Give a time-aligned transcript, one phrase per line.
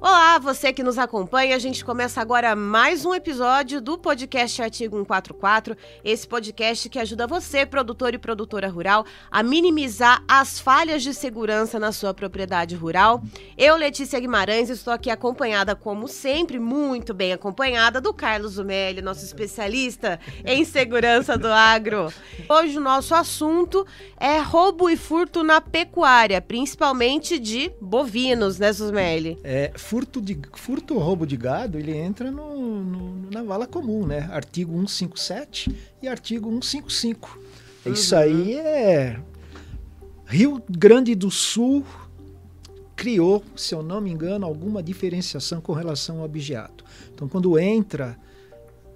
[0.00, 1.56] Well, Olá, você que nos acompanha.
[1.56, 5.76] A gente começa agora mais um episódio do podcast Artigo 144.
[6.04, 11.80] Esse podcast que ajuda você, produtor e produtora rural, a minimizar as falhas de segurança
[11.80, 13.20] na sua propriedade rural.
[13.58, 19.24] Eu, Letícia Guimarães, estou aqui acompanhada, como sempre, muito bem acompanhada, do Carlos Zumelli, nosso
[19.24, 22.06] especialista em segurança do agro.
[22.48, 23.84] Hoje o nosso assunto
[24.16, 29.36] é roubo e furto na pecuária, principalmente de bovinos, né, Zumelli?
[29.42, 34.06] É, furto, de, furto ou roubo de gado, ele entra no, no, na vala comum,
[34.06, 34.28] né?
[34.32, 37.38] Artigo 157 e artigo 155.
[37.84, 37.92] Uhum.
[37.92, 39.20] Isso aí é.
[40.26, 41.84] Rio Grande do Sul
[42.94, 46.84] criou, se eu não me engano, alguma diferenciação com relação ao objeto.
[47.12, 48.16] Então, quando entra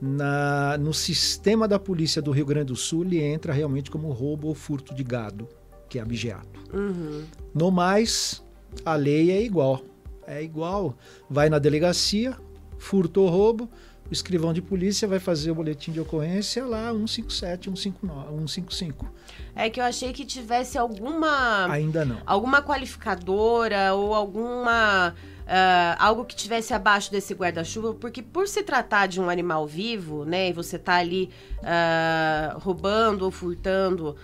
[0.01, 4.49] na, no sistema da polícia do Rio Grande do Sul, ele entra realmente como roubo
[4.49, 5.49] ou furto de gado,
[5.89, 6.61] que é objeto.
[6.73, 7.25] Uhum.
[7.55, 8.43] No mais,
[8.85, 9.83] a lei é igual.
[10.27, 10.97] É igual.
[11.29, 12.37] Vai na delegacia,
[12.79, 13.69] furtou roubo,
[14.11, 19.11] o escrivão de polícia vai fazer o boletim de ocorrência lá 157, 159, 155.
[19.57, 21.67] É que eu achei que tivesse alguma.
[21.71, 22.19] Ainda não.
[22.27, 25.15] Alguma qualificadora ou alguma.
[25.45, 30.25] Uh, algo que tivesse abaixo desse guarda-chuva, porque por se tratar de um animal vivo,
[30.25, 34.17] né, e você tá ali uh, roubando ou furtando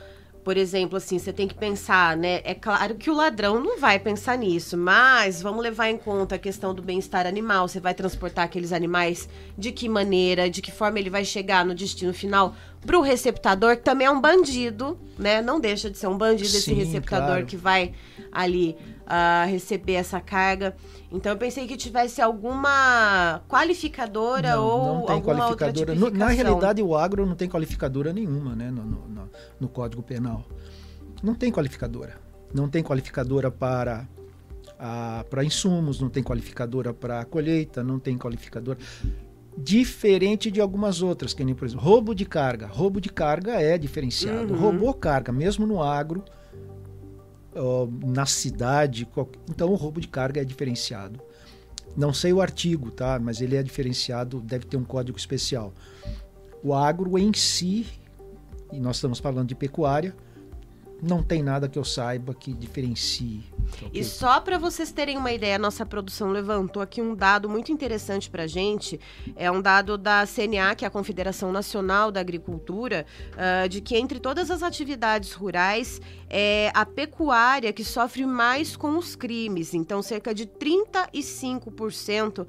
[0.51, 2.41] por exemplo, assim, você tem que pensar, né?
[2.43, 6.39] É claro que o ladrão não vai pensar nisso, mas vamos levar em conta a
[6.41, 7.69] questão do bem-estar animal.
[7.69, 11.73] Você vai transportar aqueles animais de que maneira, de que forma ele vai chegar no
[11.73, 15.41] destino final para o receptador, que também é um bandido, né?
[15.41, 17.47] Não deixa de ser um bandido Sim, esse receptador claro.
[17.47, 17.93] que vai
[18.33, 20.75] ali uh, receber essa carga.
[21.13, 25.93] Então eu pensei que tivesse alguma qualificadora não, ou não tem alguma qualificadora.
[25.93, 30.45] outra Na realidade, o agro não tem qualificadora nenhuma, né, no, no, no, Código Penal.
[31.23, 32.17] Não tem qualificadora.
[32.55, 34.07] Não tem qualificadora para
[35.29, 38.79] para insumos, não tem qualificadora para colheita, não tem qualificadora
[39.57, 42.67] diferente de algumas outras, que nem por exemplo, roubo de carga.
[42.67, 44.55] Roubo de carga é diferenciado.
[44.55, 44.61] Uhum.
[44.61, 46.25] Roubou carga, mesmo no agro,
[48.05, 49.09] na cidade.
[49.49, 51.21] Então o roubo de carga é diferenciado.
[51.97, 53.19] Não sei o artigo, tá?
[53.19, 55.73] Mas ele é diferenciado, deve ter um código especial.
[56.63, 57.87] O agro em si,
[58.73, 60.15] e nós estamos falando de pecuária,
[61.03, 63.43] não tem nada que eu saiba que diferencie.
[63.93, 67.73] E só para vocês terem uma ideia, a nossa produção levantou aqui um dado muito
[67.73, 69.01] interessante para gente.
[69.37, 73.97] É um dado da CNA, que é a Confederação Nacional da Agricultura, uh, de que
[73.97, 76.01] entre todas as atividades rurais,
[76.31, 79.75] é a pecuária que sofre mais com os crimes.
[79.75, 82.47] Então, cerca de 35% uh,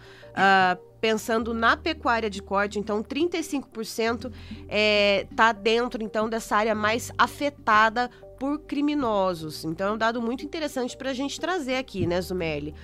[1.01, 4.31] pensando na pecuária de corte, então 35% está
[4.69, 8.09] é, tá dentro então dessa área mais afetada
[8.39, 9.65] por criminosos.
[9.65, 12.75] Então é um dado muito interessante para a gente trazer aqui, né, Zumeli?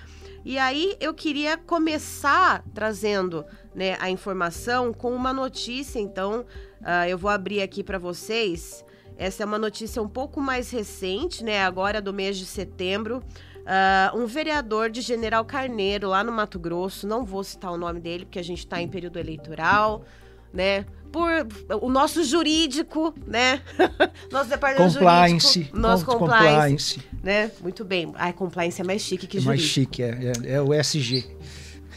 [0.44, 6.00] E aí eu queria começar trazendo né, a informação com uma notícia.
[6.00, 6.46] Então
[6.82, 8.84] uh, eu vou abrir aqui para vocês.
[9.18, 11.64] Essa é uma notícia um pouco mais recente, né?
[11.64, 13.24] Agora do mês de setembro.
[13.68, 18.00] Uh, um vereador de General Carneiro, lá no Mato Grosso, não vou citar o nome
[18.00, 20.06] dele, porque a gente está em período eleitoral,
[20.54, 20.86] né?
[21.12, 21.48] por
[21.82, 23.62] o nosso jurídico, né?
[24.32, 27.52] nosso departamento compliance, jurídico, nosso compliance, compliance, né?
[27.62, 28.14] Muito bem.
[28.16, 29.64] Ai, compliance é mais chique que é jurídico.
[29.64, 31.26] Mais chique, é, é, é o SG.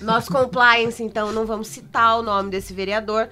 [0.01, 3.29] Nosso compliance, então, não vamos citar o nome desse vereador,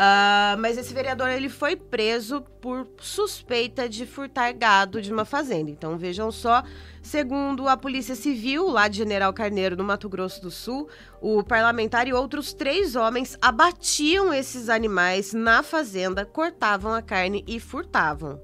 [0.00, 5.70] uh, mas esse vereador ele foi preso por suspeita de furtar gado de uma fazenda.
[5.70, 6.62] Então, vejam só,
[7.02, 10.88] segundo a Polícia Civil, lá de General Carneiro, no Mato Grosso do Sul,
[11.20, 17.60] o parlamentar e outros três homens abatiam esses animais na fazenda, cortavam a carne e
[17.60, 18.40] furtavam.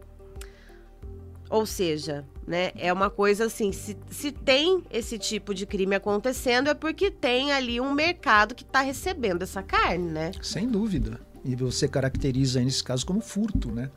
[1.48, 2.72] Ou seja, né?
[2.76, 7.52] É uma coisa assim, se, se tem esse tipo de crime acontecendo, é porque tem
[7.52, 10.30] ali um mercado que está recebendo essa carne, né?
[10.42, 11.20] Sem dúvida.
[11.46, 13.91] E você caracteriza nesse caso como furto, né?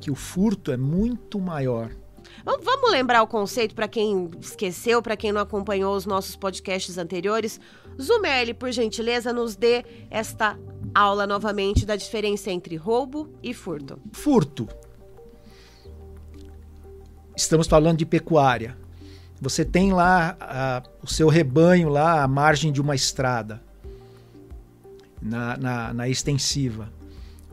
[0.00, 1.90] Que o furto é muito maior.
[2.44, 7.60] Vamos lembrar o conceito para quem esqueceu, para quem não acompanhou os nossos podcasts anteriores.
[8.00, 10.58] Zumerli, por gentileza, nos dê esta
[10.94, 13.98] aula novamente da diferença entre roubo e furto.
[14.12, 14.68] Furto
[17.36, 18.76] estamos falando de pecuária.
[19.40, 23.62] Você tem lá a, o seu rebanho lá à margem de uma estrada,
[25.22, 26.90] na, na, na extensiva.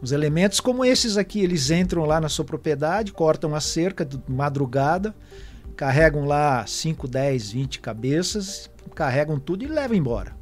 [0.01, 4.19] Os elementos como esses aqui, eles entram lá na sua propriedade, cortam a cerca de
[4.27, 5.13] madrugada,
[5.75, 10.36] carregam lá 5, 10, 20 cabeças, carregam tudo e levam embora.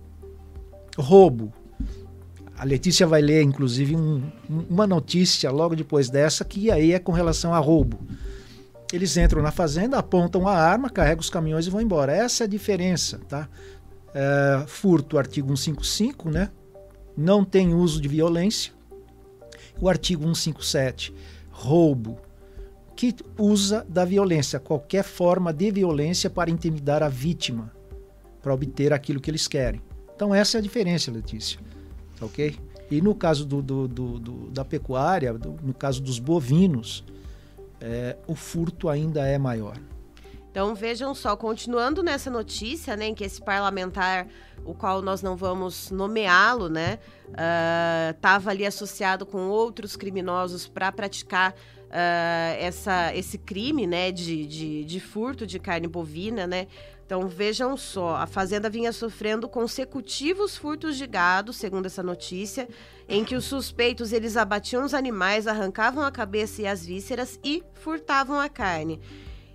[0.97, 1.53] Roubo.
[2.57, 7.11] a Letícia vai ler, inclusive, um, uma notícia logo depois dessa, que aí é com
[7.11, 7.99] relação a roubo.
[8.91, 12.15] Eles entram na fazenda, apontam a arma, carregam os caminhões e vão embora.
[12.15, 13.49] Essa é a diferença, tá?
[14.13, 16.49] É, furto, artigo 155, né?
[17.17, 18.71] Não tem uso de violência.
[19.81, 21.13] O artigo 157,
[21.49, 22.17] roubo,
[22.95, 27.71] que usa da violência, qualquer forma de violência para intimidar a vítima,
[28.41, 29.81] para obter aquilo que eles querem.
[30.15, 31.59] Então essa é a diferença, Letícia
[32.21, 32.55] ok?
[32.89, 37.03] E no caso do, do, do, do da pecuária, no caso dos bovinos,
[37.81, 39.77] é, o furto ainda é maior.
[40.57, 44.27] Então vejam só, continuando nessa notícia, né, em que esse parlamentar,
[44.65, 46.97] o qual nós não vamos nomeá-lo, né,
[48.11, 54.47] estava uh, ali associado com outros criminosos para praticar uh, essa, esse crime, né, de,
[54.47, 56.65] de, de furto de carne bovina, né,
[57.05, 62.67] então vejam só, a fazenda vinha sofrendo consecutivos furtos de gado, segundo essa notícia,
[63.07, 67.63] em que os suspeitos eles abatiam os animais, arrancavam a cabeça e as vísceras e
[67.75, 68.99] furtavam a carne.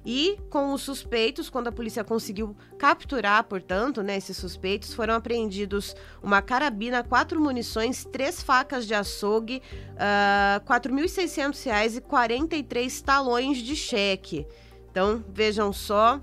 [0.04, 5.94] E com os suspeitos, quando a polícia conseguiu capturar, portanto, né, esses suspeitos, foram apreendidos
[6.22, 9.62] uma carabina, quatro munições, três facas de açougue,
[9.92, 14.46] uh, R$ 4.600 e 43 talões de cheque.
[14.90, 16.20] Então, vejam só,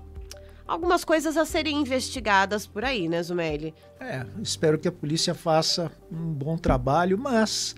[0.66, 3.74] algumas coisas a serem investigadas por aí, né, Zumeli?
[3.98, 7.74] É, espero que a polícia faça um bom trabalho, mas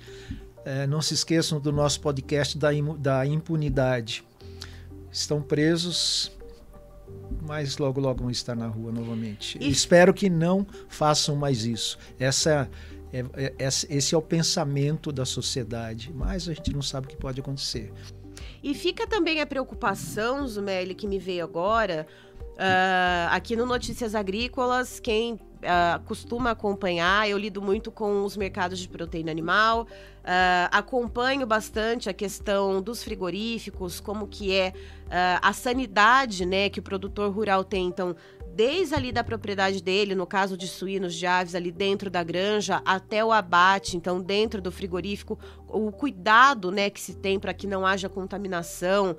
[0.64, 4.24] é, não se esqueçam do nosso podcast da, da impunidade.
[5.12, 6.32] Estão presos,
[7.42, 9.58] mas logo logo vão estar na rua novamente.
[9.60, 9.70] E...
[9.70, 11.98] Espero que não façam mais isso.
[12.18, 12.68] Essa
[13.12, 17.16] é, é, esse é o pensamento da sociedade, mas a gente não sabe o que
[17.16, 17.92] pode acontecer.
[18.62, 22.06] E fica também a preocupação, Zumeli, que me veio agora,
[22.52, 28.78] Uh, aqui no Notícias Agrícolas, quem uh, costuma acompanhar, eu lido muito com os mercados
[28.78, 34.72] de proteína animal, uh, acompanho bastante a questão dos frigoríficos, como que é
[35.42, 37.86] a sanidade né, que o produtor rural tem.
[37.86, 38.16] Então,
[38.54, 42.82] desde ali da propriedade dele, no caso de suínos, de aves, ali dentro da granja,
[42.84, 45.38] até o abate, então dentro do frigorífico,
[45.68, 49.16] o cuidado né, que se tem para que não haja contaminação, uh,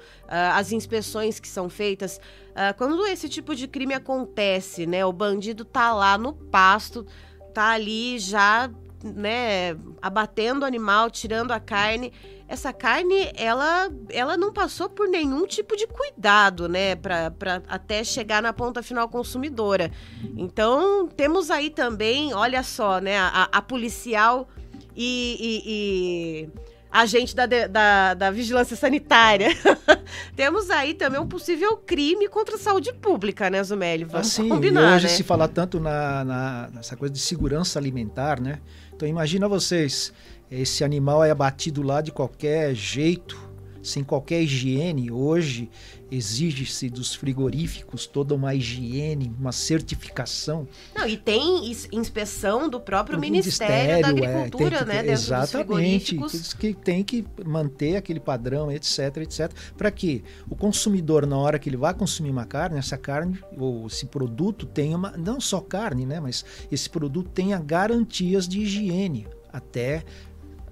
[0.54, 2.18] as inspeções que são feitas.
[2.50, 7.06] Uh, quando esse tipo de crime acontece, né, o bandido tá lá no pasto,
[7.54, 8.70] tá ali já
[9.04, 12.14] né, abatendo o animal, tirando a carne.
[12.48, 17.34] Essa carne, ela, ela não passou por nenhum tipo de cuidado, né, para
[17.68, 19.92] até chegar na ponta final consumidora.
[20.38, 24.48] Então, temos aí também, olha só, né, a, a policial
[24.96, 26.50] e, e, e
[26.94, 29.50] agente da, da, da, vigilância sanitária.
[30.36, 34.04] Temos aí também um possível crime contra a saúde pública, né, Zumeli?
[34.04, 35.14] Vamos assim, combinar, e hoje né?
[35.14, 38.60] se fala tanto na, na, nessa coisa de segurança alimentar, né?
[39.04, 40.14] Então imagina vocês,
[40.50, 43.38] esse animal é abatido lá de qualquer jeito,
[43.84, 45.12] sem qualquer higiene.
[45.12, 45.70] Hoje
[46.10, 50.68] exige-se dos frigoríficos toda uma higiene, uma certificação.
[50.96, 55.04] Não, e tem inspeção do próprio Ministério, Ministério, da é, Agricultura, é, né?
[55.04, 56.20] Que, exatamente,
[56.60, 61.68] que tem que manter aquele padrão, etc, etc, para que o consumidor, na hora que
[61.68, 66.06] ele vai consumir uma carne, essa carne ou esse produto tenha uma, não só carne,
[66.06, 66.20] né?
[66.20, 70.04] Mas esse produto tenha garantias de higiene até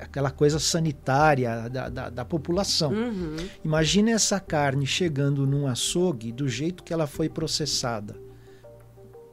[0.02, 2.92] aquela coisa sanitária da, da, da população.
[2.92, 3.38] Uhum.
[3.64, 8.16] Imagina essa carne chegando num açougue do jeito que ela foi processada.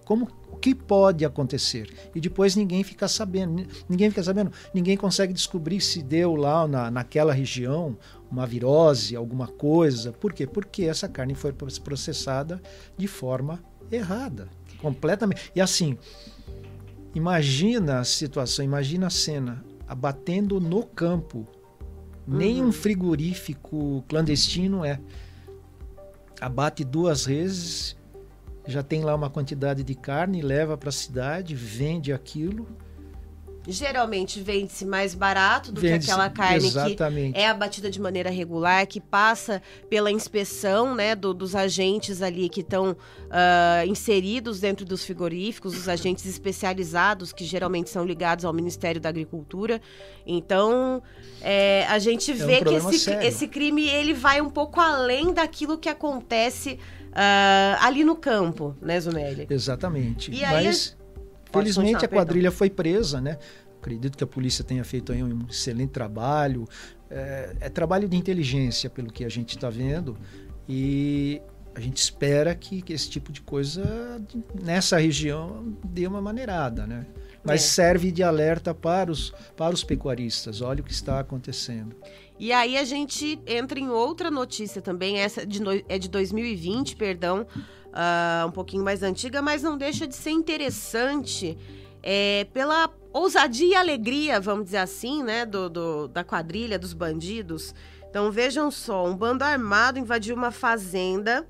[0.04, 1.88] Como o que pode acontecer?
[2.14, 6.90] E depois ninguém fica sabendo, ninguém fica sabendo, ninguém consegue descobrir se deu lá na,
[6.90, 7.96] naquela região
[8.30, 10.12] uma virose, alguma coisa.
[10.12, 10.46] Por quê?
[10.46, 12.60] Porque essa carne foi processada
[12.96, 14.48] de forma errada,
[14.80, 15.50] completamente.
[15.54, 15.96] E assim,
[17.14, 21.46] imagina a situação, imagina a cena abatendo no campo.
[22.26, 22.36] Uhum.
[22.36, 25.00] Nem um frigorífico clandestino é.
[26.40, 27.96] Abate duas vezes,
[28.66, 32.66] já tem lá uma quantidade de carne, leva para a cidade, vende aquilo
[33.68, 37.34] geralmente vende-se mais barato do que aquela carne exatamente.
[37.34, 42.48] que é abatida de maneira regular, que passa pela inspeção né, do, dos agentes ali
[42.48, 42.96] que estão uh,
[43.30, 49.10] ah, inseridos dentro dos frigoríficos, os agentes especializados que geralmente são ligados ao Ministério da
[49.10, 49.82] Agricultura.
[50.26, 51.02] Então,
[51.42, 55.32] é, a gente vê é um que esse, esse crime ele vai um pouco além
[55.34, 59.46] daquilo que acontece uh, ali no campo, né, Zumeli?
[59.50, 60.30] Exatamente.
[60.30, 60.92] E Mas...
[60.92, 60.97] Aí,
[61.52, 62.58] Felizmente a quadrilha perdão.
[62.58, 63.38] foi presa, né?
[63.80, 66.66] Acredito que a polícia tenha feito aí um excelente trabalho.
[67.10, 70.16] É, é trabalho de inteligência, pelo que a gente está vendo.
[70.68, 71.40] E
[71.74, 74.20] a gente espera que, que, esse tipo de coisa
[74.60, 77.06] nessa região dê uma maneirada, né?
[77.44, 77.66] mas É.
[77.66, 80.60] serve de alerta para os, para os pecuaristas.
[80.60, 81.96] Olha o que está acontecendo.
[82.38, 87.46] E aí a gente entra em outra notícia também, essa de é de 2020, perdão,
[87.92, 91.56] ah, um pouquinho mais antiga, mas não deixa de ser interessante
[92.02, 97.74] é, pela ousadia e alegria, vamos dizer assim, né, do, do- da quadrilha, dos bandidos.
[98.08, 101.46] Então vejam só, um bando armado invadiu uma fazenda,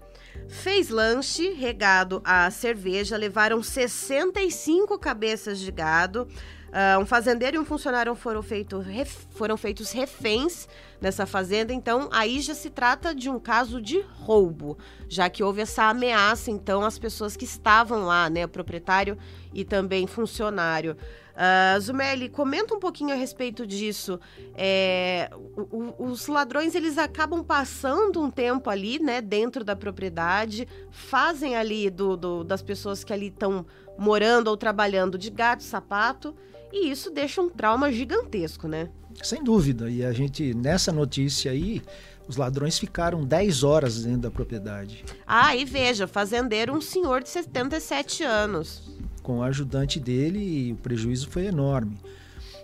[0.49, 6.27] fez lanche regado a cerveja, levaram 65 cabeças de gado.
[6.73, 10.69] Ah, um fazendeiro e um funcionário foram, feito, ref- foram feitos reféns
[11.01, 14.77] nessa fazenda, então aí já se trata de um caso de roubo,
[15.09, 19.17] já que houve essa ameaça, então, às pessoas que estavam lá, né, proprietário
[19.55, 20.97] e também funcionário.
[21.39, 24.19] Uh, Zumeli, comenta um pouquinho a respeito disso.
[24.57, 30.67] É, o- o- os ladrões eles acabam passando um tempo ali, né, dentro da propriedade,
[30.91, 33.65] fazem ali do, do- das pessoas que ali estão
[33.97, 36.35] morando ou trabalhando de gato, sapato,
[36.73, 38.91] e isso deixa um trauma gigantesco, né?
[39.23, 39.89] Sem dúvida.
[39.89, 41.81] E a gente, nessa notícia aí,
[42.27, 45.05] os ladrões ficaram 10 horas dentro da propriedade.
[45.27, 48.83] Ah, e veja, fazendeiro, um senhor de 77 anos.
[49.29, 52.01] Com o ajudante dele e o prejuízo foi enorme.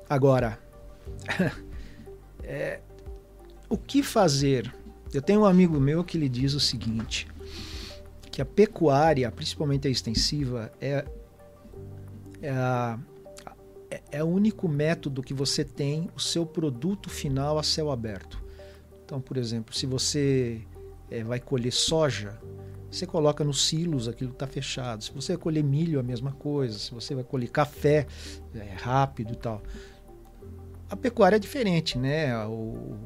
[0.08, 0.58] Agora,
[2.42, 2.80] é,
[3.68, 4.74] o que fazer?
[5.12, 7.28] Eu tenho um amigo meu que lhe diz o seguinte,
[8.30, 11.04] que a pecuária, principalmente a extensiva, é,
[12.40, 12.98] é, a-
[13.90, 18.42] é- é o único método que você tem o seu produto final a céu aberto.
[19.04, 20.62] Então, por exemplo, se você
[21.10, 22.40] é, vai colher soja,
[22.94, 25.02] você coloca nos silos, aquilo está fechado.
[25.04, 26.78] Se você vai colher milho, a mesma coisa.
[26.78, 28.06] Se você vai colher café,
[28.54, 29.62] é rápido e tal.
[30.88, 32.36] A pecuária é diferente, né?
[32.46, 32.96] O,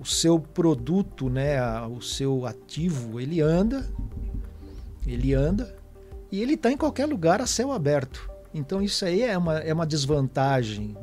[0.00, 1.60] o, seu produto, né?
[1.86, 3.86] O seu ativo, ele anda,
[5.06, 5.74] ele anda
[6.30, 8.30] e ele está em qualquer lugar a céu aberto.
[8.52, 10.96] Então isso aí é uma, é uma desvantagem,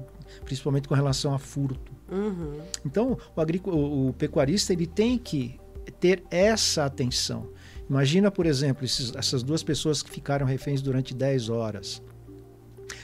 [0.45, 1.91] principalmente com relação a furto.
[2.09, 2.59] Uhum.
[2.85, 5.59] Então, o, o- o pecuarista ele tem que
[6.01, 7.49] ter essa atenção.
[7.89, 12.01] Imagina, por exemplo, esses- essas duas pessoas que ficaram reféns durante 10 horas.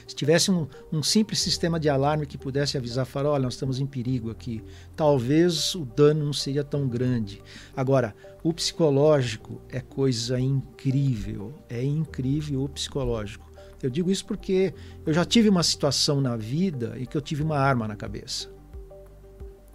[0.07, 3.79] Se tivesse um, um simples sistema de alarme que pudesse avisar, falar, olha, nós estamos
[3.79, 4.63] em perigo aqui,
[4.95, 7.41] talvez o dano não seria tão grande.
[7.75, 13.45] Agora, o psicológico é coisa incrível, é incrível o psicológico.
[13.83, 14.73] Eu digo isso porque
[15.05, 18.49] eu já tive uma situação na vida e que eu tive uma arma na cabeça.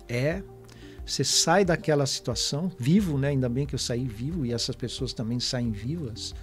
[0.09, 0.43] É,
[1.13, 3.29] você sai daquela situação vivo, né?
[3.29, 6.35] Ainda bem que eu saí vivo e essas pessoas também saem vivas.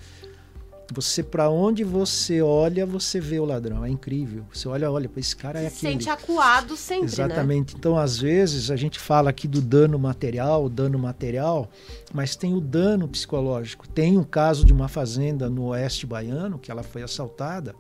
[0.94, 3.84] Você para onde você olha, você vê o ladrão.
[3.84, 4.46] É incrível.
[4.54, 6.04] Você olha, olha, esse cara é Se aquele.
[6.04, 7.12] sente acuado sempre, né?
[7.12, 7.76] Exatamente.
[7.76, 11.68] Então, às vezes, a gente fala aqui do dano material, dano material,
[12.14, 13.90] mas tem o dano psicológico.
[13.90, 17.74] Tem um caso de uma fazenda no oeste baiano, que ela foi assaltada,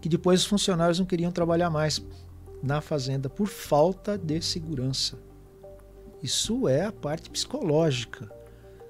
[0.00, 2.00] que depois os funcionários não queriam trabalhar mais
[2.62, 5.26] na fazenda por falta de segurança.
[6.22, 8.26] Isso é a parte psicológica.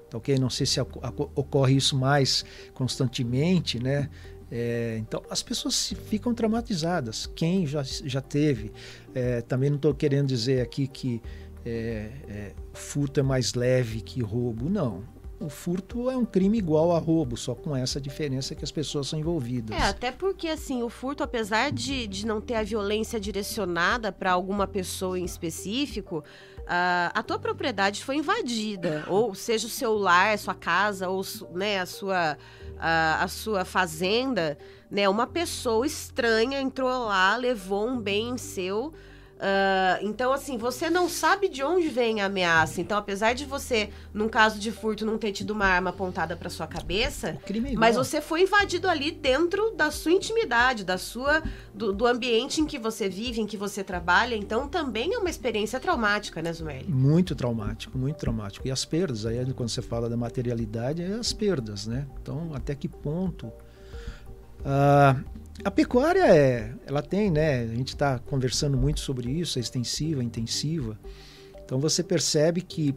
[0.09, 0.37] Tá ok?
[0.39, 2.43] Não sei se ocorre isso mais
[2.73, 4.09] constantemente, né?
[4.51, 7.27] É, então as pessoas ficam traumatizadas.
[7.27, 8.71] Quem já, já teve.
[9.13, 11.21] É, também não estou querendo dizer aqui que
[11.65, 14.69] é, é, furto é mais leve que roubo.
[14.69, 15.03] Não.
[15.39, 19.07] O furto é um crime igual a roubo, só com essa diferença que as pessoas
[19.07, 19.77] são envolvidas.
[19.77, 24.33] É, até porque, assim, o furto, apesar de, de não ter a violência direcionada para
[24.33, 26.23] alguma pessoa em específico,
[26.67, 29.05] a, a tua propriedade foi invadida.
[29.09, 31.21] Ou seja, o seu lar, a sua casa, ou
[31.53, 32.37] né, a, sua,
[32.77, 34.57] a, a sua fazenda,
[34.91, 35.07] né?
[35.07, 38.93] Uma pessoa estranha entrou lá, levou um bem seu.
[39.39, 42.81] Ah, então, assim, você não sabe de onde vem a ameaça.
[42.81, 46.49] Então, apesar de você, num caso de furto, não ter tido uma arma apontada para
[46.49, 51.41] sua cabeça, é mas você foi invadido ali dentro da sua intimidade, da sua
[51.73, 54.35] do, do ambiente em que você vive, em que você trabalha.
[54.35, 56.89] Então também é uma experiência traumática, né, Zumeli?
[56.89, 58.67] Muito traumático, muito traumático.
[58.67, 62.05] E as perdas, aí quando você fala da materialidade, é as perdas, né?
[62.21, 63.51] Então, até que ponto?
[64.63, 65.21] Ah,
[65.63, 67.61] a pecuária é, ela tem, né?
[67.63, 70.97] A gente está conversando muito sobre isso, a extensiva, a intensiva.
[71.63, 72.95] Então você percebe que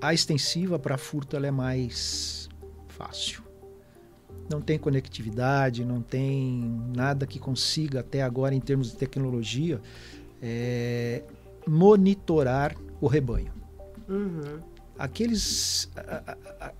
[0.00, 2.48] a extensiva para furto ela é mais
[2.88, 3.42] fácil.
[4.50, 9.80] Não tem conectividade, não tem nada que consiga até agora em termos de tecnologia
[10.42, 11.22] é,
[11.66, 13.52] monitorar o rebanho.
[14.08, 14.60] Uhum.
[14.98, 16.72] Aqueles, a- a-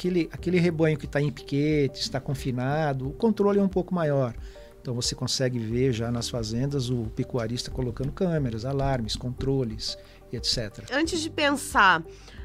[0.00, 4.34] aquele, aquele rebanho que está em piquete, está confinado, o controle é um pouco maior.
[4.80, 9.98] Então você consegue ver já nas fazendas o pecuarista colocando câmeras, alarmes, controles
[10.32, 10.84] etc.
[10.92, 12.02] Antes de pensar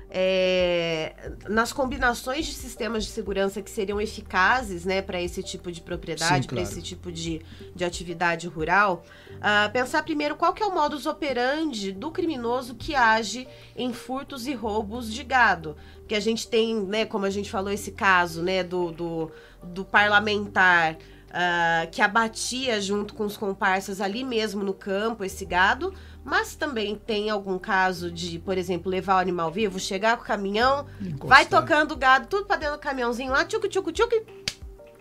[0.09, 1.13] é,
[1.49, 6.47] nas combinações de sistemas de segurança que seriam eficazes né, para esse tipo de propriedade,
[6.47, 6.47] claro.
[6.47, 7.41] para esse tipo de,
[7.75, 12.95] de atividade rural, uh, pensar primeiro qual que é o modus operandi do criminoso que
[12.95, 15.75] age em furtos e roubos de gado.
[16.07, 19.31] Que a gente tem, né, como a gente falou, esse caso né, do, do,
[19.63, 20.97] do parlamentar
[21.35, 25.93] uh, que abatia junto com os comparsas ali mesmo no campo esse gado,
[26.25, 30.25] mas também tem algum caso de, por exemplo, levar o animal vivo, chegar com o
[30.25, 31.27] caminhão, Encostar.
[31.27, 34.25] vai tocando o gado, tudo para dentro do caminhãozinho lá, tchuc, tchuc, tchuc,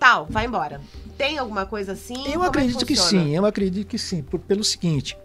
[0.05, 0.83] tal, vai embora.
[1.17, 2.27] Tem alguma coisa assim?
[2.27, 5.17] Eu Como acredito é que, que sim, eu acredito que sim, por, pelo seguinte,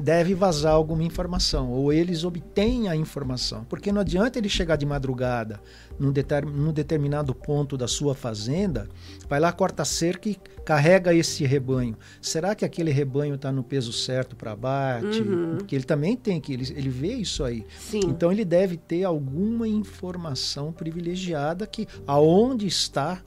[0.00, 3.64] deve vazar alguma informação, ou eles obtêm a informação.
[3.68, 5.60] Porque não adianta ele chegar de madrugada
[6.00, 8.88] num, deter, num determinado ponto da sua fazenda,
[9.28, 11.96] vai lá, corta a cerca e carrega esse rebanho.
[12.20, 15.20] Será que aquele rebanho está no peso certo para abate?
[15.20, 15.58] Uhum.
[15.58, 17.64] Porque ele também tem que, ele, ele vê isso aí.
[17.78, 18.00] Sim.
[18.06, 23.22] Então ele deve ter alguma informação privilegiada que aonde está,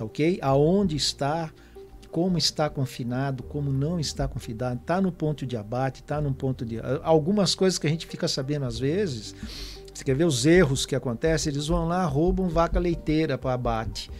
[0.00, 0.38] tá ok?
[0.40, 1.50] Aonde está
[2.10, 6.64] como está confinado, como não está confinado, está no ponto de abate, está no ponto
[6.64, 6.80] de.
[7.02, 9.34] Algumas coisas que a gente fica sabendo às vezes,
[9.92, 11.52] você quer ver os erros que acontecem?
[11.52, 14.10] Eles vão lá, roubam vaca leiteira para abate.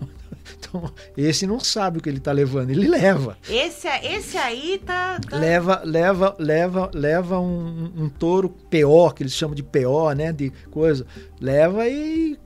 [0.58, 3.36] Então, esse não sabe o que ele está levando, ele leva.
[3.48, 5.36] Esse, esse aí tá, tá...
[5.36, 10.32] Leva, leva, leva, leva um, um, touro PO, que eles chamam de PO, né?
[10.32, 11.06] De coisa.
[11.40, 12.38] Leva e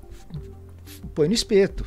[1.15, 1.85] põe no espeto.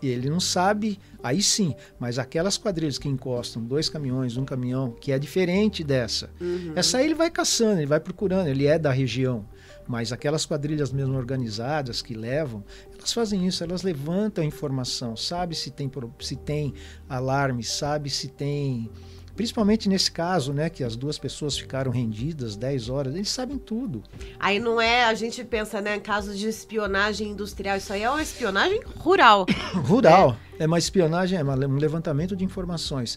[0.00, 4.92] E ele não sabe Aí sim, mas aquelas quadrilhas que encostam dois caminhões, um caminhão,
[4.92, 6.72] que é diferente dessa, uhum.
[6.76, 9.44] essa aí ele vai caçando, ele vai procurando, ele é da região.
[9.86, 12.62] Mas aquelas quadrilhas mesmo organizadas que levam,
[12.94, 15.90] elas fazem isso, elas levantam a informação, sabe se tem,
[16.20, 16.74] se tem
[17.08, 18.90] alarme, sabe se tem
[19.38, 24.02] Principalmente nesse caso, né, que as duas pessoas ficaram rendidas 10 horas, eles sabem tudo.
[24.36, 28.10] Aí não é, a gente pensa, né, em casos de espionagem industrial, isso aí é
[28.10, 29.46] uma espionagem rural.
[29.86, 30.36] rural.
[30.58, 30.64] É.
[30.64, 33.16] é uma espionagem, é um levantamento de informações.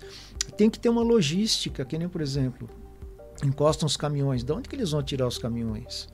[0.55, 2.69] Tem que ter uma logística, que nem, por exemplo,
[3.43, 4.43] encostam os caminhões.
[4.43, 6.07] De onde que eles vão tirar os caminhões?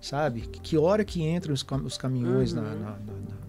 [0.00, 0.40] Sabe?
[0.40, 2.62] Que hora que entram os, cam os caminhões uhum.
[2.62, 3.39] na, na, na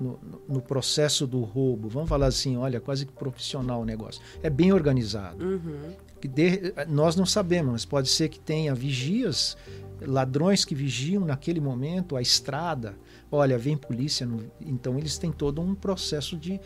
[0.00, 4.22] no, no, processo do roubo, vamos falar assim, olha, quase que profissional o negócio.
[4.42, 5.44] É bem organizado.
[5.44, 5.94] Uhum.
[6.20, 9.56] Que de, nós não sabemos, mas pode ser que tenha vigias,
[10.00, 12.96] ladrões que vigiam naquele momento a estrada.
[13.30, 14.28] Olha, vem polícia.
[14.60, 16.60] Então eles têm todo um processo de,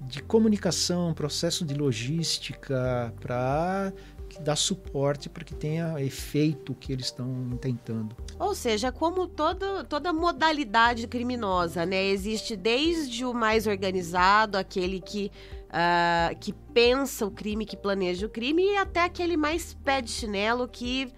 [0.00, 3.92] de comunicação, processo de logística para
[4.40, 8.16] dar suporte para que tenha efeito o que eles estão tentando.
[8.38, 12.04] Ou seja, como toda, toda modalidade criminosa, né?
[12.04, 15.30] Existe desde o mais organizado, aquele que,
[15.68, 20.10] uh, que pensa o crime, que planeja o crime, e até aquele mais pé de
[20.10, 21.12] chinelo que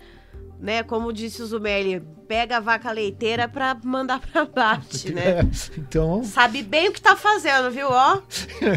[0.65, 0.83] né?
[0.83, 5.25] Como disse o Zumelli, pega a vaca leiteira para mandar para bate, né?
[5.35, 5.41] É,
[5.79, 6.25] então.
[6.25, 7.89] Sabe bem o que tá fazendo, viu?
[7.91, 8.23] Ó,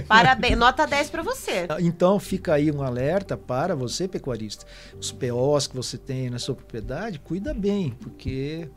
[0.07, 1.67] parabéns, nota 10 para você.
[1.79, 4.65] Então fica aí um alerta para você, pecuarista.
[4.99, 8.69] Os POs que você tem na sua propriedade, cuida bem, porque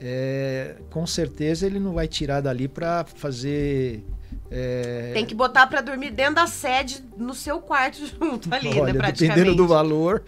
[0.00, 4.02] é, com certeza ele não vai tirar dali para fazer
[4.50, 5.12] é...
[5.14, 8.92] Tem que botar para dormir dentro da sede, no seu quarto junto ali, né, Olha,
[8.92, 9.36] né, praticamente.
[9.36, 10.22] Dependendo do valor.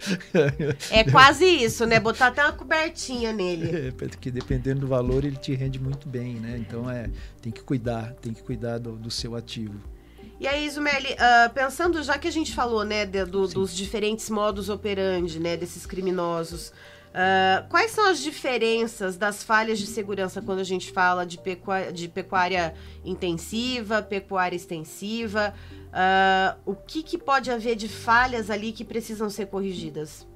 [0.89, 1.99] é quase isso, né?
[1.99, 3.87] Botar até uma cobertinha nele.
[3.87, 6.57] É, porque dependendo do valor, ele te rende muito bem, né?
[6.57, 7.09] Então é,
[7.41, 9.75] tem que cuidar, tem que cuidar do, do seu ativo.
[10.39, 14.29] E aí, Ismael, uh, pensando, já que a gente falou, né, de, do, dos diferentes
[14.29, 16.73] modos operandi, né, desses criminosos,
[17.13, 21.93] Uh, quais são as diferenças das falhas de segurança quando a gente fala de, pecuária,
[21.93, 22.73] de pecuária
[23.05, 25.53] intensiva, pecuária extensiva?
[25.89, 30.27] Uh, o que, que, pode haver de falhas ali que precisam ser corrigidas?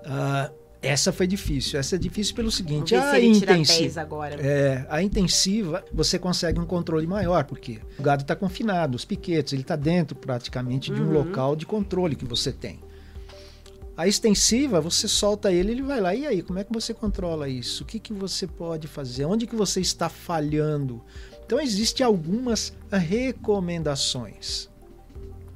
[0.00, 1.80] Uh, essa foi difícil.
[1.80, 4.34] Essa é difícil pelo seguinte: a intensiva, agora.
[4.34, 9.54] É, a intensiva você consegue um controle maior, porque o gado está confinado, os piquetes,
[9.54, 11.12] ele está dentro praticamente de um uhum.
[11.14, 12.78] local de controle que você tem.
[13.98, 16.14] A extensiva, você solta ele, ele vai lá.
[16.14, 17.82] E aí, como é que você controla isso?
[17.82, 19.24] O que, que você pode fazer?
[19.24, 21.02] Onde que você está falhando?
[21.44, 24.70] Então, existem algumas recomendações.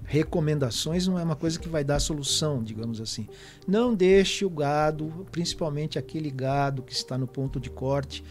[0.05, 3.28] Recomendações não é uma coisa que vai dar solução, digamos assim.
[3.64, 8.24] Não deixe o gado, principalmente aquele gado que está no ponto de corte,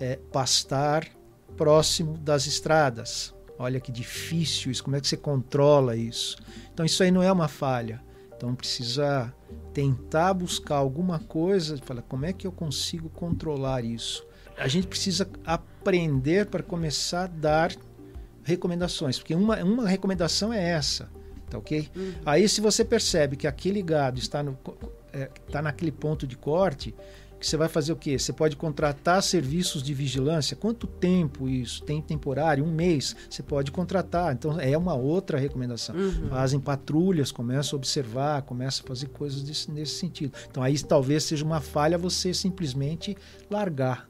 [0.00, 1.08] é, pastar
[1.56, 3.32] próximo das estradas.
[3.56, 6.36] Olha que difícil isso, como é que você controla isso?
[6.74, 8.02] Então, isso aí não é uma falha
[8.42, 9.32] então precisa
[9.72, 14.24] tentar buscar alguma coisa, falar como é que eu consigo controlar isso.
[14.56, 17.74] A gente precisa aprender para começar a dar
[18.44, 21.08] recomendações, porque uma, uma recomendação é essa,
[21.48, 21.88] tá ok?
[21.94, 22.12] Uhum.
[22.26, 24.58] Aí se você percebe que aquele gado está, no,
[25.12, 26.94] é, está naquele ponto de corte,
[27.42, 28.16] que você vai fazer o quê?
[28.16, 30.56] Você pode contratar serviços de vigilância.
[30.56, 31.82] Quanto tempo isso?
[31.82, 32.64] Tem temporário?
[32.64, 33.16] Um mês?
[33.28, 34.32] Você pode contratar.
[34.32, 35.94] Então é uma outra recomendação.
[35.96, 36.28] Uhum.
[36.28, 40.32] Fazem patrulhas, começam a observar, começam a fazer coisas desse, nesse sentido.
[40.48, 43.16] Então aí talvez seja uma falha você simplesmente
[43.50, 44.08] largar.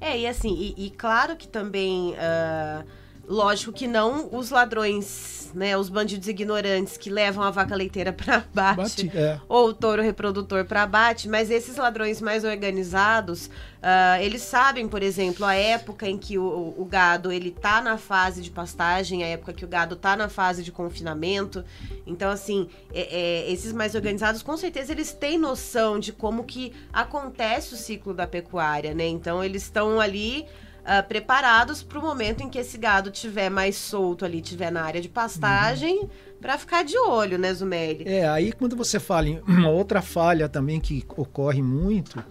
[0.00, 2.10] É, e assim, e, e claro que também.
[2.14, 8.12] Uh Lógico que não os ladrões, né, os bandidos ignorantes que levam a vaca leiteira
[8.12, 9.40] para abate, Bate, é.
[9.48, 15.04] ou o touro reprodutor para abate, mas esses ladrões mais organizados, uh, eles sabem, por
[15.04, 19.28] exemplo, a época em que o, o, gado ele tá na fase de pastagem, a
[19.28, 21.64] época que o gado tá na fase de confinamento.
[22.04, 23.02] Então, assim, é,
[23.46, 28.12] é, esses mais organizados, com certeza, eles têm noção de como que acontece o ciclo
[28.12, 29.06] da pecuária, né?
[29.06, 30.44] Então, eles estão ali
[30.82, 34.82] uh, preparados para o momento em que esse gado tiver mais solto ali, tiver na
[34.82, 36.08] área de pastagem, uhum.
[36.40, 38.04] para ficar de olho, né, Zumeli?
[38.06, 42.22] É, aí quando você fala em uma outra falha também que ocorre muito,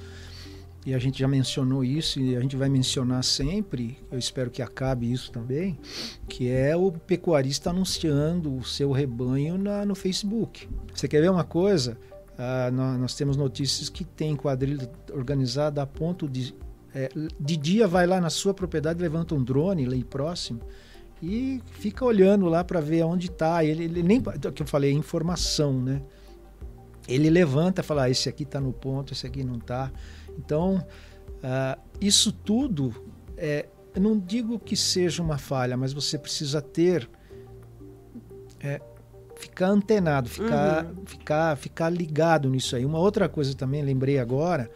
[0.86, 4.62] e a gente já mencionou isso e a gente vai mencionar sempre, eu espero que
[4.62, 5.78] acabe isso também,
[6.28, 10.68] que é o pecuarista anunciando o seu rebanho na, no Facebook.
[10.94, 11.98] Você quer ver uma coisa?
[12.32, 16.56] Uh, nós, nós, temos notícias que tem quadrilha organizada a ponto de
[16.94, 20.62] é, de dia vai lá na sua propriedade, levanta um drone lá próximo
[21.22, 23.64] e fica olhando lá para ver onde está.
[23.64, 26.02] Ele, ele nem que eu falei informação, né?
[27.08, 29.92] Ele levanta, e fala: ah, esse aqui está no ponto, esse aqui não está.
[30.38, 30.76] Então
[31.38, 32.94] uh, isso tudo
[33.38, 37.10] é, eu não digo que seja uma falha, mas você precisa ter
[38.60, 38.82] é,
[39.36, 41.06] ficar antenado, ficar, uhum.
[41.06, 42.86] ficar, ficar ligado nisso aí.
[42.86, 44.70] Uma outra coisa também lembrei agora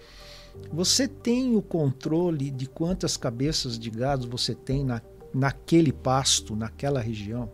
[0.72, 5.02] você tem o controle de quantas cabeças de gado você tem na,
[5.34, 7.50] naquele pasto, naquela região?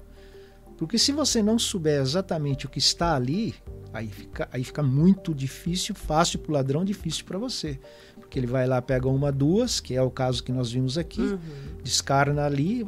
[0.77, 3.53] Porque se você não souber exatamente o que está ali,
[3.93, 7.79] aí fica, aí fica muito difícil, fácil para o ladrão, difícil para você.
[8.19, 11.21] Porque ele vai lá, pega uma, duas, que é o caso que nós vimos aqui,
[11.21, 11.39] uhum.
[11.83, 12.87] descarna ali,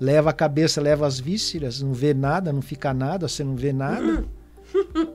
[0.00, 3.72] leva a cabeça, leva as vísceras, não vê nada, não fica nada, você não vê
[3.72, 4.26] nada.
[4.74, 5.06] Uhum.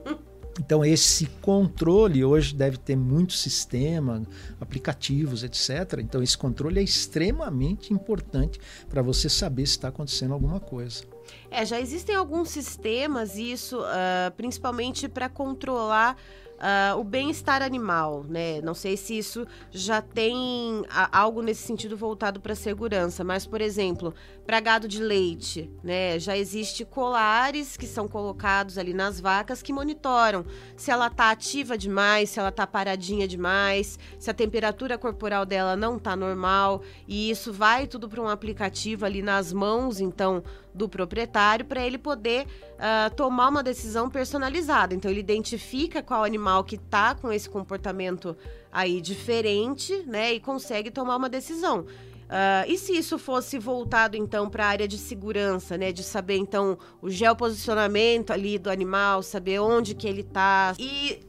[0.64, 4.22] Então, esse controle hoje deve ter muito sistema,
[4.58, 5.98] aplicativos, etc.
[6.00, 11.04] Então, esse controle é extremamente importante para você saber se está acontecendo alguma coisa.
[11.50, 16.16] É, já existem alguns sistemas, isso, uh, principalmente para controlar
[16.64, 18.60] uh, o bem-estar animal, né?
[18.62, 24.14] Não sei se isso já tem algo nesse sentido voltado para segurança, mas, por exemplo,
[24.46, 26.18] para gado de leite, né?
[26.18, 30.44] Já existe colares que são colocados ali nas vacas que monitoram
[30.76, 35.76] se ela tá ativa demais, se ela tá paradinha demais, se a temperatura corporal dela
[35.76, 40.42] não tá normal, e isso vai tudo para um aplicativo ali nas mãos, então,
[40.74, 44.94] do proprietário para ele poder uh, tomar uma decisão personalizada.
[44.94, 48.36] Então ele identifica qual animal que está com esse comportamento
[48.72, 51.86] aí diferente, né, e consegue tomar uma decisão.
[52.24, 56.38] Uh, e se isso fosse voltado então para a área de segurança, né, de saber
[56.38, 61.20] então o geoposicionamento ali do animal, saber onde que ele está e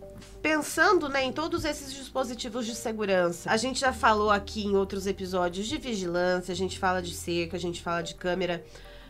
[0.41, 3.49] pensando né, em todos esses dispositivos de segurança.
[3.49, 7.57] A gente já falou aqui em outros episódios de vigilância, a gente fala de cerca,
[7.57, 8.63] a gente fala de câmera.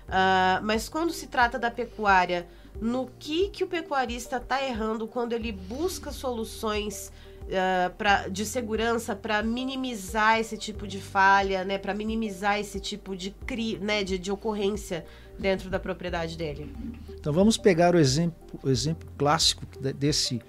[0.08, 2.48] Uh, mas quando se trata da pecuária,
[2.80, 7.12] no que, que o pecuarista está errando quando ele busca soluções
[7.44, 13.16] uh, pra, de segurança para minimizar esse tipo de falha, né, para minimizar esse tipo
[13.16, 15.06] de, cri, né, de, de ocorrência
[15.40, 16.74] dentro da propriedade dele?
[17.10, 19.66] Então vamos pegar o exemplo, o exemplo clássico
[19.96, 20.42] desse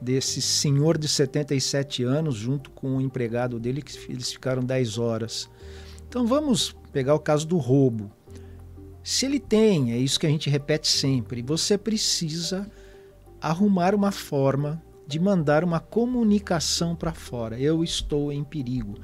[0.00, 5.50] desse senhor de 77 anos junto com o empregado dele que eles ficaram 10 horas.
[6.08, 8.10] Então vamos pegar o caso do roubo.
[9.08, 12.70] Se ele tem, é isso que a gente repete sempre, você precisa
[13.40, 17.58] arrumar uma forma de mandar uma comunicação para fora.
[17.58, 18.98] Eu estou em perigo.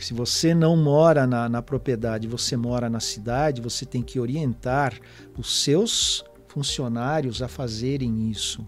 [0.00, 4.96] Se você não mora na, na propriedade, você mora na cidade, você tem que orientar
[5.36, 8.64] os seus funcionários a fazerem isso.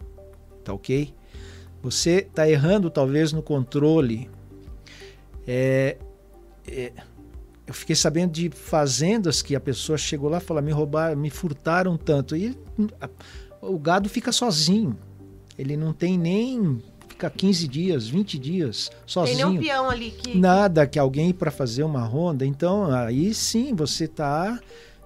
[0.64, 1.14] Tá ok?
[1.81, 4.29] Você está errando talvez no controle.
[5.47, 5.97] É,
[6.66, 6.92] é,
[7.66, 11.31] eu fiquei sabendo de fazendas que a pessoa chegou lá e falou: me roubaram, me
[11.31, 12.37] furtaram tanto.
[12.37, 12.57] E
[13.61, 14.98] o gado fica sozinho.
[15.57, 16.83] Ele não tem nem.
[17.09, 19.37] Fica 15 dias, 20 dias sozinho.
[19.37, 20.37] Tem nenhum peão ali que.
[20.37, 22.44] Nada que alguém para fazer uma ronda.
[22.44, 24.59] Então, aí sim você está.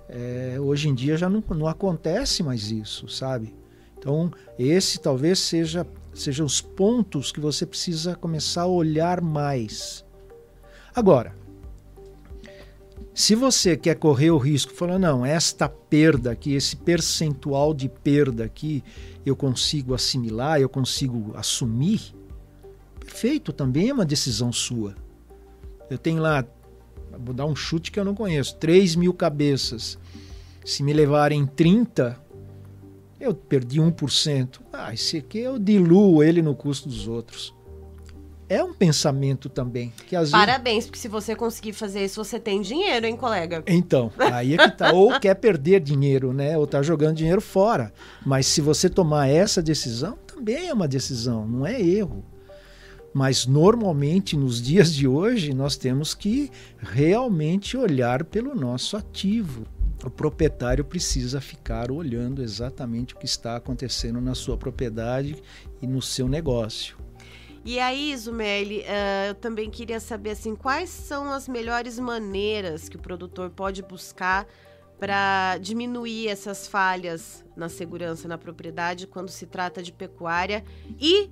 [0.09, 3.53] É, hoje em dia já não, não acontece mais isso, sabe?
[3.99, 10.05] Então, esse talvez seja sejam os pontos que você precisa começar a olhar mais.
[10.95, 11.35] Agora,
[13.17, 18.45] se você quer correr o risco, falando, não, esta perda aqui, esse percentual de perda
[18.45, 18.85] aqui,
[19.25, 22.15] eu consigo assimilar, eu consigo assumir,
[23.07, 24.97] Perfeito, também é uma decisão sua.
[25.89, 26.45] Eu tenho lá,
[27.19, 29.97] vou dar um chute que eu não conheço, 3 mil cabeças.
[30.65, 32.21] Se me levarem 30,
[33.21, 34.61] eu perdi 1%.
[34.73, 37.55] Ah, esse aqui eu diluo ele no custo dos outros.
[38.49, 39.93] É um pensamento também.
[40.07, 40.87] Que às Parabéns, vezes...
[40.91, 43.63] porque se você conseguir fazer isso, você tem dinheiro, hein, colega?
[43.67, 44.93] Então, aí é que tá.
[44.93, 46.57] ou quer perder dinheiro, né?
[46.57, 47.93] Ou tá jogando dinheiro fora.
[48.25, 52.25] Mas se você tomar essa decisão, também é uma decisão, não é erro.
[53.13, 59.67] Mas normalmente nos dias de hoje nós temos que realmente olhar pelo nosso ativo
[60.05, 65.43] o proprietário precisa ficar olhando exatamente o que está acontecendo na sua propriedade
[65.81, 66.97] e no seu negócio.
[67.67, 72.95] E aí, Zumeli, uh, eu também queria saber assim, quais são as melhores maneiras que
[72.95, 74.47] o produtor pode buscar
[75.01, 80.65] para diminuir essas falhas na segurança na propriedade quando se trata de pecuária?
[81.01, 81.29] E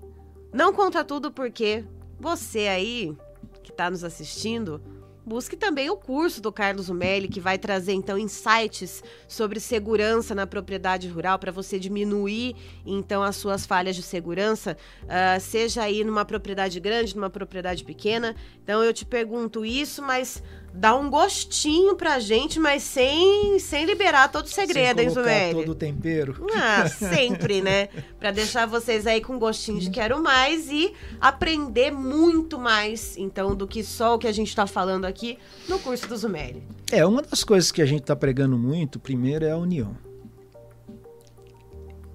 [0.53, 1.85] não conta tudo porque
[2.19, 3.17] você aí
[3.63, 4.83] que está nos assistindo
[5.27, 10.47] Busque também o curso do Carlos Umelli, que vai trazer então insights sobre segurança na
[10.47, 16.27] propriedade rural para você diminuir então as suas falhas de segurança, uh, seja aí numa
[16.27, 18.37] propriedade grande, numa propriedade pequena.
[18.63, 20.43] Então eu te pergunto isso, mas
[20.75, 25.55] dá um gostinho pra gente, mas sem, sem liberar todo o segredo, sem hein, Zumeli?
[25.61, 26.47] todo o tempero.
[26.53, 27.89] Ah, sempre, né?
[28.19, 33.69] Pra deixar vocês aí com gostinho de quero mais e aprender muito mais, então, do
[33.69, 36.65] que só o que a gente tá falando aqui no curso do Zumeli.
[36.91, 39.97] É, uma das coisas que a gente tá pregando muito, primeiro, é a união.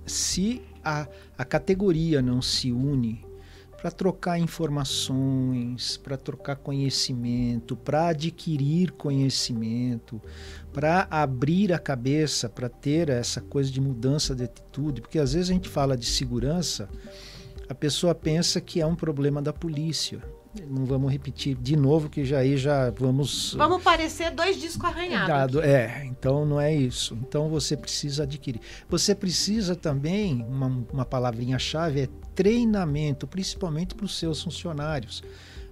[0.05, 3.23] Se a, a categoria não se une,
[3.81, 10.21] para trocar informações, para trocar conhecimento, para adquirir conhecimento,
[10.73, 15.49] para abrir a cabeça, para ter essa coisa de mudança de atitude, porque às vezes
[15.49, 16.89] a gente fala de segurança,
[17.69, 20.21] a pessoa pensa que é um problema da polícia.
[20.67, 23.53] Não vamos repetir de novo, que já aí já vamos.
[23.53, 25.61] Vamos parecer dois discos arranhados.
[25.61, 27.15] É, então não é isso.
[27.21, 28.59] Então você precisa adquirir.
[28.89, 35.21] Você precisa também, uma, uma palavrinha-chave é treinamento, principalmente para os seus funcionários.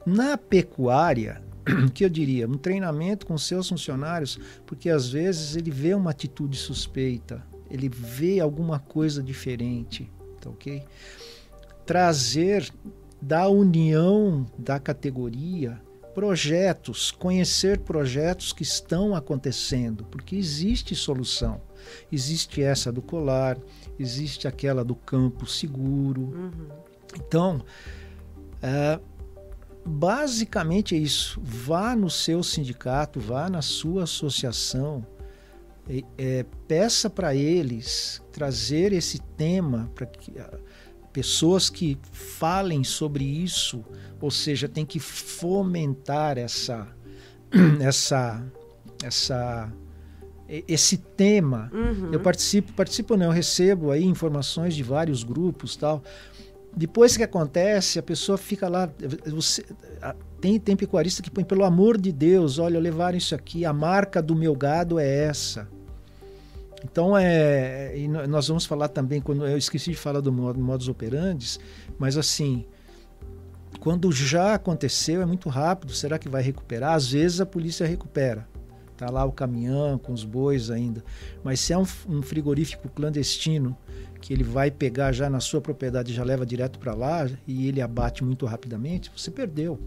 [0.05, 1.41] Na pecuária,
[1.93, 6.55] que eu diria, um treinamento com seus funcionários, porque às vezes ele vê uma atitude
[6.55, 10.09] suspeita, ele vê alguma coisa diferente,
[10.39, 10.83] tá ok?
[11.85, 12.71] Trazer
[13.21, 15.81] da união da categoria
[16.17, 21.61] projetos, conhecer projetos que estão acontecendo, porque existe solução.
[22.11, 23.55] Existe essa do colar,
[23.99, 26.21] existe aquela do campo seguro.
[26.21, 26.69] Uhum.
[27.15, 27.63] Então,
[28.63, 28.99] é,
[29.85, 31.39] basicamente é isso.
[31.43, 35.05] Vá no seu sindicato, vá na sua associação,
[36.17, 40.33] é, peça para eles trazer esse tema para que
[41.17, 43.83] pessoas que falem sobre isso,
[44.21, 46.87] ou seja, tem que fomentar essa
[47.81, 48.45] essa
[49.03, 49.73] essa
[50.47, 51.71] esse tema.
[51.73, 52.13] Uhum.
[52.13, 56.03] Eu participo, participo não, eu recebo aí informações de vários grupos, tal.
[56.75, 58.87] Depois que acontece, a pessoa fica lá,
[59.25, 59.65] você,
[60.39, 64.21] tem, tem pecuarista que põe, pelo amor de Deus, olha, levaram isso aqui, a marca
[64.21, 65.67] do meu gado é essa.
[66.83, 67.93] Então, é,
[68.29, 71.57] nós vamos falar também, quando eu esqueci de falar do modus operandi,
[71.97, 72.65] mas assim,
[73.79, 76.93] quando já aconteceu, é muito rápido, será que vai recuperar?
[76.93, 78.47] Às vezes a polícia recupera.
[78.95, 81.03] Tá lá o caminhão com os bois ainda.
[81.43, 83.77] Mas se é um, um frigorífico clandestino,
[84.19, 87.79] que ele vai pegar já na sua propriedade já leva direto para lá e ele
[87.79, 89.79] abate muito rapidamente, você perdeu.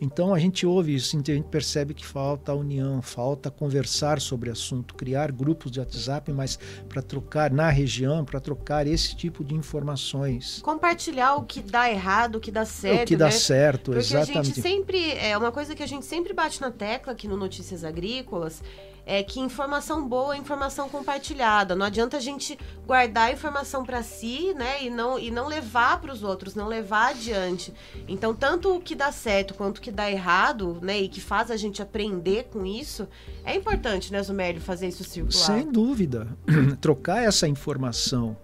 [0.00, 4.94] Então a gente ouve isso, a gente percebe que falta união, falta conversar sobre assunto,
[4.94, 10.60] criar grupos de WhatsApp, mas para trocar na região, para trocar esse tipo de informações.
[10.62, 13.02] Compartilhar o que dá errado, o que dá certo.
[13.02, 13.30] O que dá né?
[13.30, 14.38] certo, Porque exatamente.
[14.38, 17.36] a gente sempre, é uma coisa que a gente sempre bate na tecla aqui no
[17.36, 18.62] Notícias Agrícolas,
[19.06, 21.74] é que informação boa é informação compartilhada.
[21.74, 26.00] Não adianta a gente guardar a informação para si, né, e não e não levar
[26.00, 27.72] para os outros, não levar adiante.
[28.08, 31.50] Então, tanto o que dá certo quanto o que dá errado, né, e que faz
[31.50, 33.06] a gente aprender com isso,
[33.44, 35.32] é importante, né, Zumélio, fazer isso circular.
[35.32, 36.26] Sem dúvida.
[36.80, 38.36] Trocar essa informação,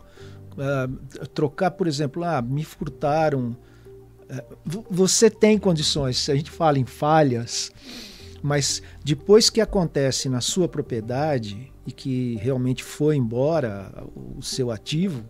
[0.53, 3.57] uh, trocar, por exemplo, ah, me furtaram.
[4.31, 7.73] Uh, você tem condições, se a gente fala em falhas,
[8.42, 15.24] mas depois que acontece na sua propriedade e que realmente foi embora o seu ativo,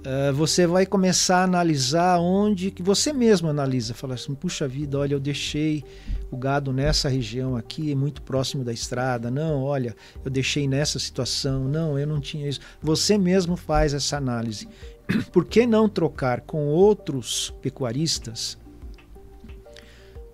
[0.00, 4.98] uh, você vai começar a analisar onde que você mesmo analisa, fala assim, puxa vida,
[4.98, 5.84] olha, eu deixei
[6.30, 9.30] o gado nessa região aqui, muito próximo da estrada.
[9.30, 11.64] Não, olha, eu deixei nessa situação.
[11.64, 12.60] Não, eu não tinha isso.
[12.80, 14.68] Você mesmo faz essa análise.
[15.32, 18.58] por que não trocar com outros pecuaristas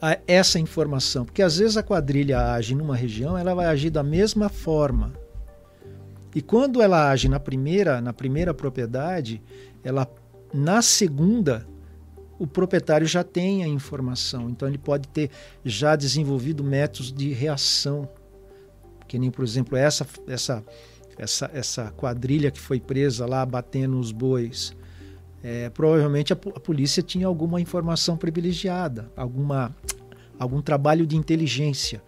[0.06, 1.24] a, essa informação?
[1.24, 5.12] Porque às vezes a quadrilha age numa região, ela vai agir da mesma forma.
[6.34, 9.42] E quando ela age na primeira, na primeira propriedade,
[9.82, 10.06] ela
[10.52, 11.66] na segunda
[12.38, 15.30] o proprietário já tem a informação, então ele pode ter
[15.64, 18.06] já desenvolvido métodos de reação,
[19.08, 20.64] que nem por exemplo essa essa
[21.18, 24.76] essa essa quadrilha que foi presa lá batendo os bois.
[25.48, 29.72] É, provavelmente a, a polícia tinha alguma informação privilegiada, alguma
[30.36, 32.02] algum trabalho de inteligência.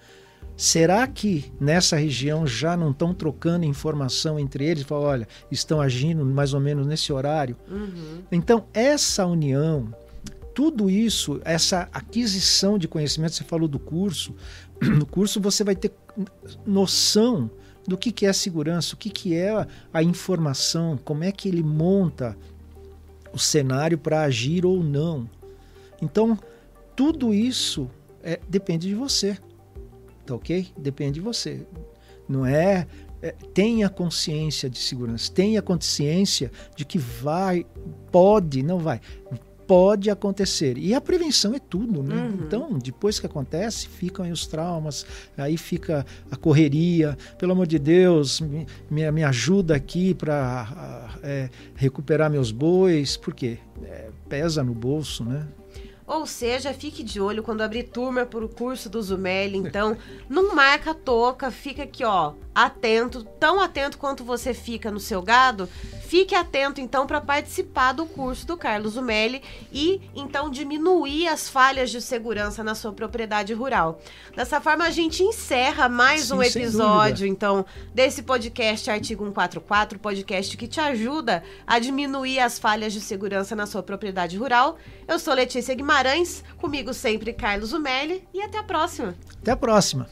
[0.57, 4.83] Será que nessa região já não estão trocando informação entre eles?
[4.83, 7.57] Falam, olha, estão agindo mais ou menos nesse horário.
[7.71, 8.23] Uhum.
[8.33, 9.95] Então, essa união,
[10.53, 14.35] tudo isso, essa aquisição de conhecimento, você falou do curso,
[14.83, 15.93] no curso você vai ter
[16.67, 17.49] noção
[17.87, 21.63] do que, que é segurança, o que, que é a informação, como é que ele
[21.63, 22.37] monta
[23.33, 25.29] o cenário para agir ou não.
[26.01, 26.39] Então,
[26.95, 27.91] tudo isso
[28.23, 29.37] é, depende de você.
[30.27, 30.69] Tá ok?
[30.77, 31.67] Depende de você.
[32.29, 32.87] Não é,
[33.23, 37.65] é tenha consciência de segurança, tenha consciência de que vai,
[38.13, 39.01] pode, não vai,
[39.69, 40.79] pode acontecer.
[40.79, 42.15] E a prevenção é tudo, né?
[42.15, 42.47] Uhum.
[42.47, 45.05] Então, depois que acontece, ficam aí os traumas,
[45.37, 47.17] aí fica a correria.
[47.39, 53.59] Pelo amor de Deus, me, me, me ajuda aqui para é, recuperar meus bois, porque
[53.85, 55.47] é, pesa no bolso, né?
[56.09, 59.59] Ou seja, fique de olho quando abrir turma para o curso do Zumeli.
[59.59, 59.95] Então,
[60.27, 65.21] não marca a toca, fica aqui, ó, atento, tão atento quanto você fica no seu
[65.21, 65.69] gado.
[66.09, 71.91] Fique atento, então, para participar do curso do Carlos Zumeli e, então, diminuir as falhas
[71.91, 74.01] de segurança na sua propriedade rural.
[74.35, 80.57] Dessa forma, a gente encerra mais Sim, um episódio, então, desse podcast Artigo 144, podcast
[80.57, 84.79] que te ajuda a diminuir as falhas de segurança na sua propriedade rural.
[85.07, 85.98] Eu sou Letícia Guimarães,
[86.57, 89.15] comigo sempre Carlos Zumeli e até a próxima.
[89.41, 90.09] Até a próxima.